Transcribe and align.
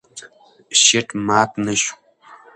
شیټ 0.81 1.07
مات 1.27 1.51
نه 1.65 1.73
شو. 1.81 1.93